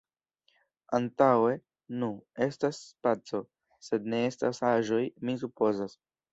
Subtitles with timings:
[0.99, 1.51] Antaŭe…
[1.99, 2.09] Nu,
[2.47, 3.45] estas spaco,
[3.91, 5.99] sed ne estas aĵoj, mi supozas.